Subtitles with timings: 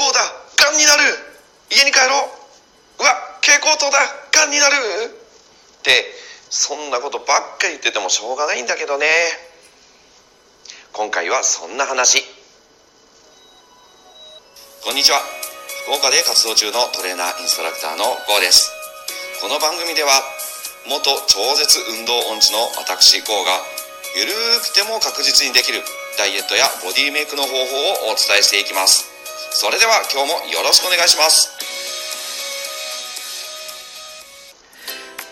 [0.00, 0.24] 口だ。
[0.56, 1.12] がんになる。
[1.68, 3.04] 家に帰ろう。
[3.04, 3.12] うわ
[3.44, 4.00] 蛍光灯だ。
[4.32, 4.74] がんになる。
[5.80, 6.08] って
[6.48, 7.24] そんなことば
[7.56, 9.06] っか言っててもしょうがないんだけどね。
[10.92, 12.24] 今回はそんな話。
[14.84, 15.20] こんにちは。
[15.84, 18.72] 福岡で活動中のトレーナーインストラクターの GO です。
[19.40, 20.12] この番組では
[20.88, 23.60] 元超絶運動音痴の私 GO が
[24.16, 24.32] ゆる
[24.64, 25.84] くても確実にできる
[26.18, 29.19] ダイエットやボディメイクの方法をお伝えしていきます。
[29.52, 31.50] それでは今日もよろしくお願いします。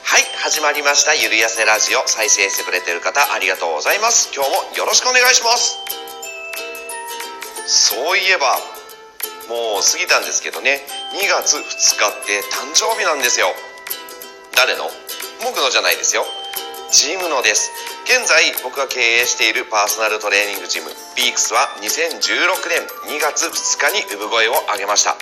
[0.02, 1.14] はい始まりました。
[1.14, 2.02] ゆるやせラジオ。
[2.06, 4.34] 再生してくれてる方ありがとうございます。
[4.34, 5.78] 今日もよろしくお願いします。
[7.70, 8.58] そういえば
[9.46, 10.82] もう過ぎたんですけどね。
[11.14, 13.54] 2月2日って誕生日なんですよ。
[14.56, 14.90] 誰の？
[15.46, 16.26] 僕のじゃないですよ。
[16.88, 17.68] ジムのです。
[18.08, 20.88] 現在僕が経営しているパーソナルトレーニングジム
[21.20, 22.24] ビークスは2016
[22.72, 22.80] 年
[23.12, 25.12] 2月2日に産声を上げました。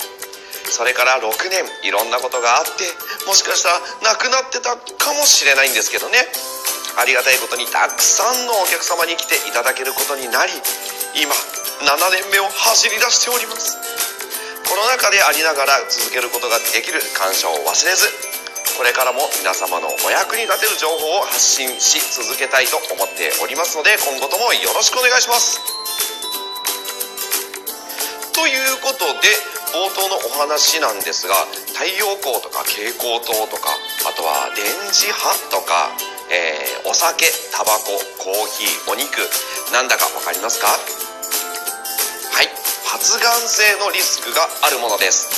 [0.71, 2.87] それから6年いろんなことがあって
[3.27, 6.23] もしかしたらなくなってたかもしれないんですけどね。
[6.99, 10.55] ありがたいことにたくさんのお客様に来ていただけることになり
[11.19, 11.35] 今
[11.83, 13.75] 7年目を走り出しております。
[14.71, 18.07] コロナ禍でありながら続けることができる感謝を忘れず
[18.77, 25.65] これからも皆様のお役に立てる情報を発信し続けたいと思っておりますので今後ともよろしくお願いします。
[28.37, 29.33] ということで
[29.73, 31.35] 冒頭のお話なんですが
[31.73, 33.73] 太陽光とか蛍光灯とか
[34.05, 35.89] あとは電磁波とか、
[36.29, 39.25] えー、お酒タバココーヒーお肉
[39.73, 40.69] なんだか分かりますか？
[40.69, 40.77] は
[42.45, 42.53] い。
[42.85, 45.33] 発がん性のリスクがあるものです。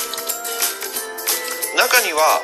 [1.78, 2.42] 中には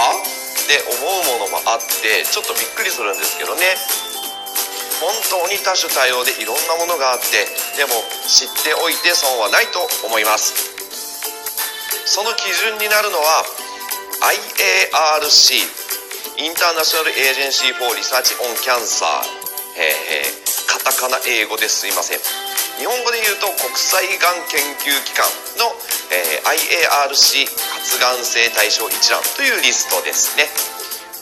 [0.00, 0.16] は？
[0.16, 3.76] って思うものもあってちょっとびっくりするんですけどね。
[5.00, 10.52] 本当に多種多様でいろんなものがあってでも知っておいて損はないと思います。
[12.04, 13.44] その基準になるのは
[14.20, 15.56] IARC
[16.36, 19.24] International Agency for Research on Cancer、
[19.80, 22.20] えー、カタカナ英語ですいません。
[22.78, 25.24] 日本語で言うと国際がん研究機関
[25.56, 25.72] の、
[26.10, 30.48] えー、IARC 発がん性対象一覧というリストですね。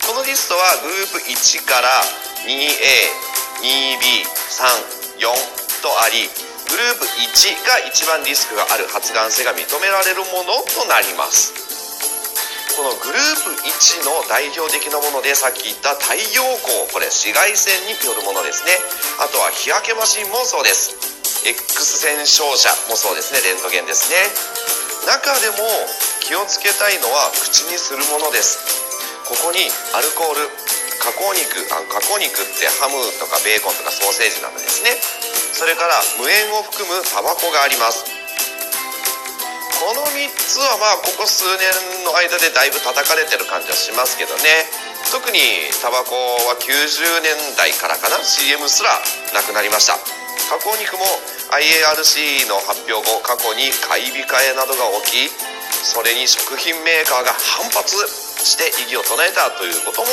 [0.09, 1.93] このリストはグループ1から
[2.49, 5.28] 2A2B34
[5.84, 6.25] とあり
[6.72, 7.12] グループ1
[7.69, 11.53] が一番リスクがある発がん性が認められるものとなります。
[12.77, 18.78] このグループ1の代表的なものでさっき言った太陽光これ紫外線によるものですね。
[19.21, 21.18] あとは日焼けマシンもそうです。
[21.47, 24.16] X 線照射もそうですねレントゲンですね。
[25.06, 25.65] 中でも
[26.26, 28.59] 気をつけたいのは口にするものです。
[29.28, 30.48] ここにアルコール
[30.98, 34.98] 加工肉あ加工肉ってハムとかベーコンとかソーセージなどですね。
[35.54, 38.04] それから無塩を含むタバコがあります。
[39.78, 44.66] この3つはまあここ数年の間でだいぶ叩かれてる感じはしますけどね。
[45.12, 45.38] 特に
[45.81, 46.12] タバコ
[46.50, 48.19] は90年代からかな。
[48.25, 48.91] CM すら
[49.32, 50.18] なくなりました。
[50.48, 51.04] 加工肉も
[51.53, 55.48] IARC の発表後過去に買い控えなどが起き
[55.84, 58.00] それに食品メーカーが反発
[58.41, 60.09] して異議を唱えたということも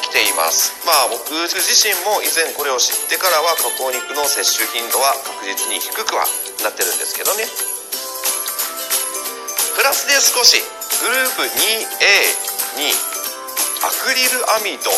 [0.00, 0.72] 起きています。
[0.84, 6.24] まあ僕自身も以前これを知ってからは加工肉の摂取頻度は確実に低くは
[6.64, 7.44] なってるんですけどね。
[9.76, 10.64] プラスで少し
[11.04, 12.92] グループ 2A に
[13.84, 14.90] アクリルアミド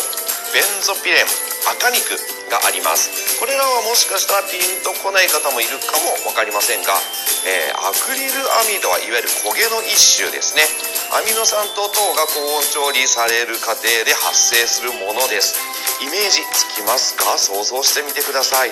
[0.55, 2.17] ベンゾピレン赤肉
[2.49, 3.37] があります。
[3.39, 6.93] これらはもしかしたらピンとこない方もいるかも分かりませんが
[7.41, 10.61] えー、アクリルアミドはいわゆる焦げの一種ですね。
[11.09, 15.57] アミノ酸と糖が高温調理される過程で発生するものです。
[16.05, 17.41] イメージつきますか？
[17.41, 18.71] 想像してみてください。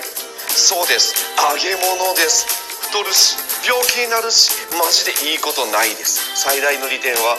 [0.54, 1.18] そうです。
[1.50, 2.46] 揚げ物です。
[2.94, 3.34] 太るし
[3.66, 6.38] 病気になるしマジでいいことないです。
[6.38, 7.36] 最大の利点は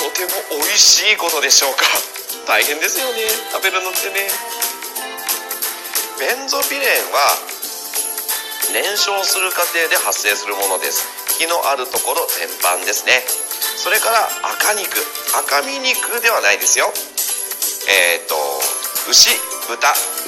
[0.00, 1.84] とても美味しいことでしょうか。
[2.44, 3.24] 大変ですよね。
[3.52, 4.28] 食べるのってね。
[6.20, 7.20] ベンゾピレンは
[8.72, 11.06] 燃焼する過程で発生するものです。
[11.38, 13.24] 火のあるところ全般ですね。
[13.76, 14.90] それから赤肉。
[15.32, 16.92] 赤身肉ではないですよ。
[17.88, 18.34] えっ、ー、と
[19.08, 19.30] 牛
[19.70, 19.78] 豚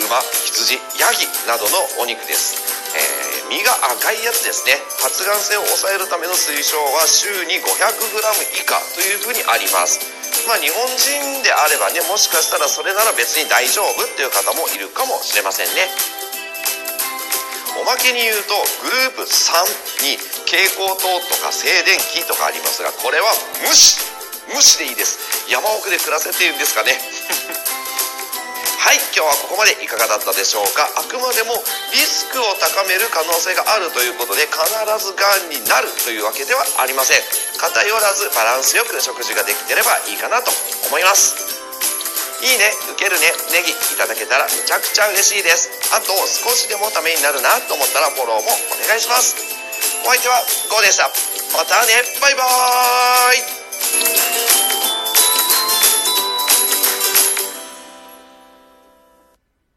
[0.07, 2.55] 馬羊ヤギなどのお肉です、
[2.95, 4.79] えー、身が赤いやつですね。
[5.03, 10.18] 発がん性を抑えるための推奨は週に 500g 以下というふうにあります。
[10.47, 15.89] まあ日本人であればねもしかしたらそれなら別に大丈夫っていう方もいるかもしれませんね。
[17.79, 20.19] おまけに言うとグループ3に
[20.51, 23.31] 蛍光灯とか静電気とかありますがこれは
[23.63, 24.03] 無視
[24.55, 25.47] 無視でいいです。
[25.51, 26.99] 山奥で暮らせっていうんですかね。
[28.89, 30.81] はい今日はここまでいかがだったでしょうか？
[30.97, 31.61] あくまでも
[31.93, 37.21] リスクを高める可能性があるということで必ずがんになるというわけではありません
[37.61, 40.49] 偏らずバランスよく食事ができてればいいかなと
[40.89, 41.37] 思います
[42.41, 45.69] いいね、受けるね、ネギいただけたらめちゃくちゃ嬉しいです。
[45.93, 49.37] あと少しでもためになるなと思ったらフォローもお願いします。
[50.07, 50.39] お相手は
[50.71, 51.11] ゴーでした。
[51.53, 53.58] またね、バイバーイ